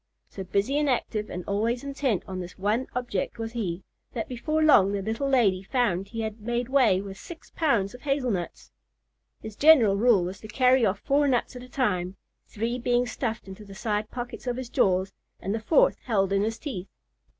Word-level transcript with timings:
So 0.31 0.43
busy 0.43 0.79
and 0.79 0.89
active 0.89 1.29
and 1.29 1.45
always 1.45 1.83
intent 1.83 2.23
on 2.27 2.39
this 2.39 2.57
one 2.57 2.87
object 2.95 3.37
was 3.37 3.51
he, 3.51 3.83
that 4.13 4.27
before 4.27 4.63
long 4.63 4.93
the 4.93 5.01
little 5.03 5.29
lady 5.29 5.61
found 5.61 6.07
he 6.07 6.21
had 6.21 6.41
made 6.41 6.69
way 6.69 7.01
with 7.01 7.19
six 7.19 7.51
pounds 7.51 7.93
of 7.93 8.01
hazel 8.01 8.31
nuts. 8.31 8.71
His 9.43 9.55
general 9.55 9.97
rule 9.97 10.23
was 10.23 10.39
to 10.39 10.47
carry 10.47 10.83
off 10.87 11.01
four 11.01 11.27
nuts 11.27 11.55
at 11.55 11.61
a 11.61 11.69
time—three 11.69 12.79
being 12.79 13.05
stuffed 13.05 13.47
into 13.47 13.63
the 13.63 13.75
side 13.75 14.09
pockets 14.09 14.47
of 14.47 14.57
his 14.57 14.69
jaws, 14.69 15.13
and 15.39 15.53
the 15.53 15.59
fourth 15.59 15.99
held 15.99 16.33
in 16.33 16.41
his 16.41 16.57
teeth. 16.57 16.87